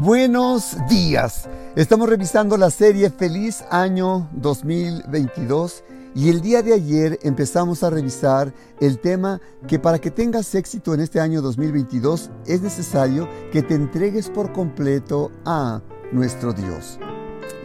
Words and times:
Buenos 0.00 0.76
días. 0.88 1.48
Estamos 1.74 2.08
revisando 2.08 2.56
la 2.56 2.70
serie 2.70 3.10
Feliz 3.10 3.64
Año 3.68 4.28
2022 4.34 5.82
y 6.14 6.28
el 6.28 6.40
día 6.40 6.62
de 6.62 6.72
ayer 6.72 7.18
empezamos 7.22 7.82
a 7.82 7.90
revisar 7.90 8.54
el 8.78 9.00
tema 9.00 9.40
que 9.66 9.80
para 9.80 9.98
que 9.98 10.12
tengas 10.12 10.54
éxito 10.54 10.94
en 10.94 11.00
este 11.00 11.18
año 11.18 11.42
2022 11.42 12.30
es 12.46 12.62
necesario 12.62 13.28
que 13.50 13.60
te 13.60 13.74
entregues 13.74 14.30
por 14.30 14.52
completo 14.52 15.32
a 15.44 15.82
nuestro 16.12 16.52
Dios. 16.52 17.00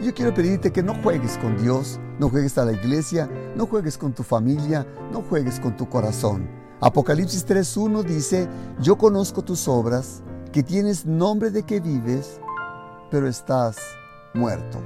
Yo 0.02 0.12
quiero 0.12 0.34
pedirte 0.34 0.72
que 0.72 0.82
no 0.82 1.00
juegues 1.04 1.38
con 1.38 1.56
Dios, 1.62 2.00
no 2.18 2.30
juegues 2.30 2.58
a 2.58 2.64
la 2.64 2.72
iglesia, 2.72 3.30
no 3.54 3.66
juegues 3.66 3.96
con 3.96 4.12
tu 4.12 4.24
familia, 4.24 4.84
no 5.12 5.22
juegues 5.22 5.60
con 5.60 5.76
tu 5.76 5.88
corazón. 5.88 6.50
Apocalipsis 6.80 7.46
3.1 7.46 8.02
dice, 8.02 8.48
yo 8.80 8.98
conozco 8.98 9.42
tus 9.42 9.68
obras, 9.68 10.24
que 10.54 10.62
tienes 10.62 11.04
nombre 11.04 11.50
de 11.50 11.64
que 11.64 11.80
vives, 11.80 12.38
pero 13.10 13.26
estás 13.26 13.76
muerto. 14.34 14.78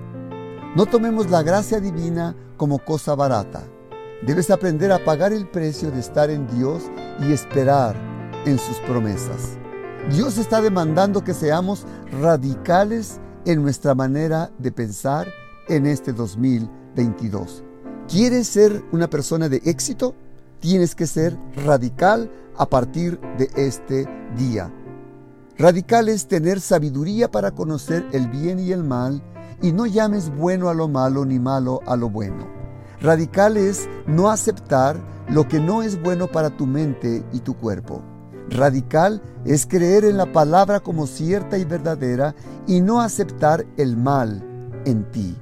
No 0.74 0.86
tomemos 0.86 1.28
la 1.28 1.42
gracia 1.42 1.78
divina 1.78 2.34
como 2.56 2.78
cosa 2.78 3.14
barata. 3.14 3.64
Debes 4.26 4.50
aprender 4.50 4.90
a 4.90 5.04
pagar 5.04 5.34
el 5.34 5.46
precio 5.46 5.90
de 5.90 6.00
estar 6.00 6.30
en 6.30 6.46
Dios 6.56 6.84
y 7.20 7.34
esperar 7.34 7.94
en 8.46 8.58
sus 8.58 8.78
promesas. 8.78 9.58
Dios 10.10 10.38
está 10.38 10.62
demandando 10.62 11.22
que 11.22 11.34
seamos 11.34 11.84
radicales 12.22 13.20
en 13.44 13.60
nuestra 13.60 13.94
manera 13.94 14.50
de 14.56 14.72
pensar 14.72 15.28
en 15.68 15.84
este 15.84 16.14
2022. 16.14 17.62
¿Quieres 18.08 18.46
ser 18.46 18.82
una 18.90 19.10
persona 19.10 19.50
de 19.50 19.60
éxito? 19.66 20.14
Tienes 20.60 20.94
que 20.94 21.06
ser 21.06 21.36
radical 21.56 22.32
a 22.56 22.64
partir 22.64 23.20
de 23.36 23.50
este 23.54 24.08
día. 24.34 24.72
Radical 25.58 26.08
es 26.08 26.28
tener 26.28 26.60
sabiduría 26.60 27.32
para 27.32 27.50
conocer 27.50 28.06
el 28.12 28.28
bien 28.28 28.60
y 28.60 28.70
el 28.70 28.84
mal 28.84 29.20
y 29.60 29.72
no 29.72 29.86
llames 29.86 30.30
bueno 30.36 30.68
a 30.68 30.74
lo 30.74 30.86
malo 30.86 31.24
ni 31.24 31.40
malo 31.40 31.80
a 31.84 31.96
lo 31.96 32.08
bueno. 32.08 32.46
Radical 33.00 33.56
es 33.56 33.88
no 34.06 34.30
aceptar 34.30 35.00
lo 35.28 35.48
que 35.48 35.58
no 35.58 35.82
es 35.82 36.00
bueno 36.00 36.28
para 36.28 36.50
tu 36.50 36.64
mente 36.64 37.24
y 37.32 37.40
tu 37.40 37.54
cuerpo. 37.54 38.02
Radical 38.50 39.20
es 39.44 39.66
creer 39.66 40.04
en 40.04 40.16
la 40.16 40.32
palabra 40.32 40.78
como 40.78 41.08
cierta 41.08 41.58
y 41.58 41.64
verdadera 41.64 42.36
y 42.68 42.80
no 42.80 43.00
aceptar 43.00 43.66
el 43.76 43.96
mal 43.96 44.40
en 44.84 45.10
ti. 45.10 45.36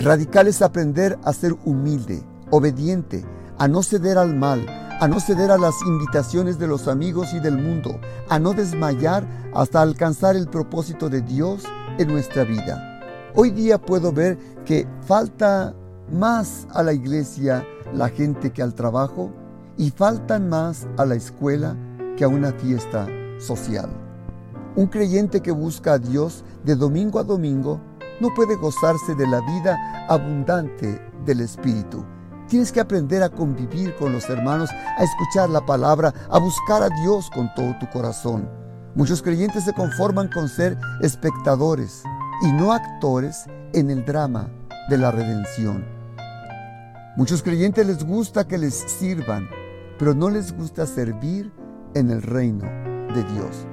Radical 0.00 0.48
es 0.48 0.60
aprender 0.60 1.20
a 1.22 1.32
ser 1.32 1.54
humilde, 1.64 2.20
obediente, 2.50 3.24
a 3.62 3.68
no 3.68 3.84
ceder 3.84 4.18
al 4.18 4.34
mal, 4.34 4.66
a 5.00 5.06
no 5.06 5.20
ceder 5.20 5.52
a 5.52 5.56
las 5.56 5.80
invitaciones 5.86 6.58
de 6.58 6.66
los 6.66 6.88
amigos 6.88 7.32
y 7.32 7.38
del 7.38 7.58
mundo, 7.58 8.00
a 8.28 8.40
no 8.40 8.54
desmayar 8.54 9.24
hasta 9.54 9.80
alcanzar 9.80 10.34
el 10.34 10.48
propósito 10.48 11.08
de 11.08 11.20
Dios 11.20 11.62
en 11.96 12.08
nuestra 12.08 12.42
vida. 12.42 13.00
Hoy 13.36 13.50
día 13.50 13.80
puedo 13.80 14.10
ver 14.10 14.36
que 14.64 14.88
falta 15.06 15.76
más 16.10 16.66
a 16.72 16.82
la 16.82 16.92
iglesia 16.92 17.64
la 17.94 18.08
gente 18.08 18.52
que 18.52 18.62
al 18.62 18.74
trabajo 18.74 19.30
y 19.76 19.90
faltan 19.90 20.48
más 20.48 20.88
a 20.96 21.04
la 21.04 21.14
escuela 21.14 21.76
que 22.16 22.24
a 22.24 22.28
una 22.28 22.50
fiesta 22.50 23.06
social. 23.38 23.90
Un 24.74 24.88
creyente 24.88 25.40
que 25.40 25.52
busca 25.52 25.92
a 25.92 25.98
Dios 26.00 26.42
de 26.64 26.74
domingo 26.74 27.20
a 27.20 27.22
domingo 27.22 27.80
no 28.20 28.34
puede 28.34 28.56
gozarse 28.56 29.14
de 29.14 29.28
la 29.28 29.40
vida 29.42 29.78
abundante 30.08 31.00
del 31.24 31.42
Espíritu. 31.42 32.04
Tienes 32.52 32.70
que 32.70 32.80
aprender 32.80 33.22
a 33.22 33.30
convivir 33.30 33.96
con 33.96 34.12
los 34.12 34.28
hermanos, 34.28 34.68
a 34.98 35.02
escuchar 35.02 35.48
la 35.48 35.64
palabra, 35.64 36.12
a 36.28 36.38
buscar 36.38 36.82
a 36.82 36.90
Dios 36.90 37.30
con 37.30 37.48
todo 37.54 37.74
tu 37.80 37.88
corazón. 37.88 38.46
Muchos 38.94 39.22
creyentes 39.22 39.64
se 39.64 39.72
conforman 39.72 40.28
con 40.28 40.50
ser 40.50 40.76
espectadores, 41.00 42.02
y 42.42 42.52
no 42.52 42.74
actores 42.74 43.46
en 43.72 43.88
el 43.88 44.04
drama 44.04 44.50
de 44.90 44.98
la 44.98 45.10
redención. 45.10 45.82
Muchos 47.16 47.42
creyentes 47.42 47.86
les 47.86 48.04
gusta 48.04 48.46
que 48.46 48.58
les 48.58 48.74
sirvan, 48.74 49.48
pero 49.98 50.14
no 50.14 50.28
les 50.28 50.54
gusta 50.54 50.84
servir 50.84 51.50
en 51.94 52.10
el 52.10 52.20
reino 52.20 52.66
de 53.14 53.24
Dios. 53.32 53.66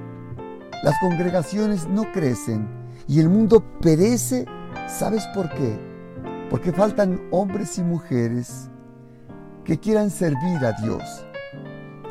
Las 0.83 0.97
congregaciones 1.01 1.85
no 1.89 2.09
crecen 2.13 2.65
y 3.09 3.19
el 3.19 3.27
mundo 3.27 3.61
perece. 3.81 4.45
¿Sabes 4.87 5.27
por 5.35 5.49
qué? 5.49 5.77
Porque 6.49 6.71
faltan 6.71 7.21
hombres 7.29 7.77
y 7.77 7.83
mujeres 7.83 8.68
que 9.63 9.79
quieran 9.79 10.09
servir 10.09 10.65
a 10.65 10.73
Dios. 10.81 11.03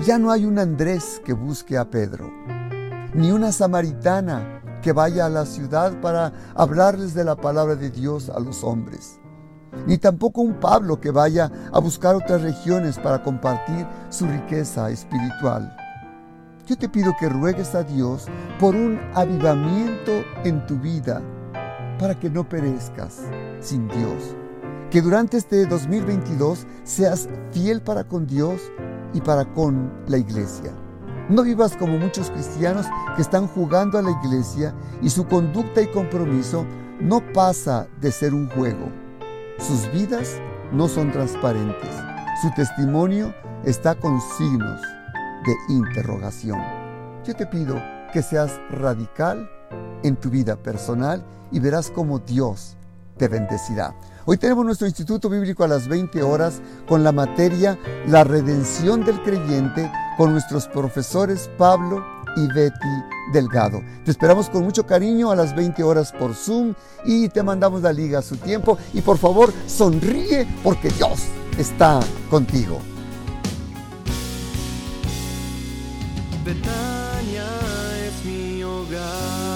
Ya 0.07 0.19
no 0.19 0.31
hay 0.31 0.45
un 0.45 0.59
Andrés 0.59 1.21
que 1.25 1.33
busque 1.33 1.77
a 1.77 1.91
Pedro, 1.91 2.31
ni 3.15 3.33
una 3.33 3.51
samaritana 3.51 4.63
que 4.83 4.93
vaya 4.93 5.27
a 5.27 5.31
la 5.31 5.45
ciudad 5.45 6.01
para 6.01 6.33
hablarles 6.55 7.15
de 7.15 7.25
la 7.25 7.37
palabra 7.37 7.75
de 7.75 7.91
Dios 7.91 8.31
a 8.31 8.39
los 8.39 8.63
hombres. 8.63 9.19
Ni 9.87 9.99
tampoco 9.99 10.41
un 10.41 10.55
Pablo 10.55 11.01
que 11.01 11.11
vaya 11.11 11.51
a 11.73 11.81
buscar 11.81 12.15
otras 12.15 12.43
regiones 12.43 12.99
para 12.99 13.23
compartir 13.23 13.87
su 14.09 14.27
riqueza 14.27 14.91
espiritual. 14.91 15.77
Yo 16.67 16.77
te 16.77 16.89
pido 16.89 17.15
que 17.19 17.29
ruegues 17.29 17.75
a 17.75 17.83
Dios 17.83 18.27
por 18.61 18.75
un 18.75 19.01
avivamiento 19.15 20.13
en 20.45 20.67
tu 20.67 20.77
vida 20.77 21.23
para 21.99 22.19
que 22.19 22.31
no 22.31 22.49
perezcas 22.49 23.23
sin 23.61 23.89
Dios. 23.89 24.37
Que 24.91 25.03
durante 25.03 25.37
este 25.37 25.67
2022 25.67 26.67
seas 26.85 27.29
fiel 27.53 27.83
para 27.83 28.05
con 28.05 28.27
Dios 28.27 28.61
y 29.13 29.21
para 29.21 29.45
con 29.53 29.93
la 30.07 30.17
iglesia. 30.17 30.73
No 31.29 31.43
vivas 31.43 31.77
como 31.77 31.99
muchos 31.99 32.31
cristianos 32.31 32.87
que 33.15 33.21
están 33.21 33.49
jugando 33.49 33.99
a 33.99 34.03
la 34.03 34.11
iglesia 34.23 34.75
y 35.03 35.11
su 35.11 35.27
conducta 35.27 35.83
y 35.83 35.89
compromiso 35.89 36.65
no 37.01 37.21
pasa 37.35 37.87
de 38.01 38.11
ser 38.11 38.33
un 38.33 38.49
juego. 38.49 38.91
Sus 39.59 39.93
vidas 39.93 40.41
no 40.73 40.89
son 40.89 41.13
transparentes. 41.13 41.91
Su 42.41 42.51
testimonio 42.57 43.35
está 43.65 43.95
con 43.95 44.19
signos 44.39 44.81
de 45.45 45.75
interrogación. 45.75 46.61
Yo 47.27 47.35
te 47.37 47.45
pido 47.45 47.79
que 48.11 48.23
seas 48.23 48.59
radical 48.71 49.51
en 50.03 50.17
tu 50.17 50.31
vida 50.31 50.57
personal 50.57 51.23
y 51.53 51.61
verás 51.61 51.91
cómo 51.91 52.21
Dios 52.21 52.78
te 53.19 53.29
bendecirá. 53.29 53.95
Hoy 54.25 54.37
tenemos 54.37 54.65
nuestro 54.65 54.87
Instituto 54.87 55.29
Bíblico 55.29 55.65
a 55.65 55.69
las 55.69 55.89
20 55.89 56.23
horas 56.23 56.61
con 56.87 57.03
la 57.03 57.13
materia 57.13 57.79
La 58.07 58.25
redención 58.25 59.05
del 59.05 59.23
creyente 59.23 59.91
con 60.17 60.33
nuestros 60.33 60.69
profesores 60.69 61.51
Pablo 61.59 62.05
y 62.37 62.47
Betty 62.53 63.05
Delgado. 63.33 63.81
Te 64.05 64.11
esperamos 64.11 64.49
con 64.49 64.65
mucho 64.65 64.87
cariño 64.87 65.31
a 65.31 65.37
las 65.37 65.55
20 65.57 65.83
horas 65.83 66.13
por 66.13 66.35
Zoom 66.35 66.75
y 67.05 67.29
te 67.29 67.43
mandamos 67.43 67.83
la 67.83 67.93
liga 67.93 68.21
a 68.21 68.23
su 68.23 68.37
tiempo 68.37 68.79
y 68.93 69.01
por 69.01 69.19
favor 69.19 69.53
sonríe 69.67 70.47
porque 70.63 70.91
Dios 70.91 71.25
está 71.59 72.01
contigo. 72.31 72.79
Betania 76.45 77.47
es 78.07 78.25
mi 78.25 78.63
hogar. 78.63 79.48